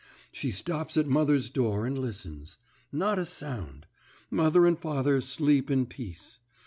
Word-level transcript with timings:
She 0.31 0.49
stops 0.49 0.97
at 0.97 1.05
mother's 1.07 1.51
door 1.51 1.85
and 1.85 1.95
listens. 1.95 2.57
Not 2.91 3.19
a 3.19 3.23
sound. 3.27 3.85
Mother 4.31 4.65
and 4.65 4.79
father 4.79 5.21
sleep 5.21 5.69
in 5.69 5.85
peace. 5.85 6.39